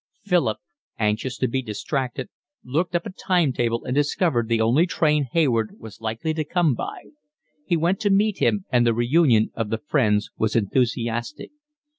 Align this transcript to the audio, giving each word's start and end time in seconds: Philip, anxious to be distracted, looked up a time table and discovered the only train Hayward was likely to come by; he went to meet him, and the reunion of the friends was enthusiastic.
Philip, 0.25 0.57
anxious 0.97 1.37
to 1.37 1.47
be 1.47 1.61
distracted, 1.61 2.27
looked 2.63 2.95
up 2.95 3.05
a 3.05 3.11
time 3.11 3.53
table 3.53 3.85
and 3.85 3.93
discovered 3.93 4.47
the 4.47 4.59
only 4.59 4.87
train 4.87 5.27
Hayward 5.33 5.75
was 5.79 6.01
likely 6.01 6.33
to 6.33 6.43
come 6.43 6.73
by; 6.73 7.03
he 7.67 7.77
went 7.77 7.99
to 7.99 8.09
meet 8.09 8.39
him, 8.39 8.65
and 8.71 8.83
the 8.83 8.95
reunion 8.95 9.51
of 9.53 9.69
the 9.69 9.77
friends 9.77 10.31
was 10.39 10.55
enthusiastic. 10.55 11.51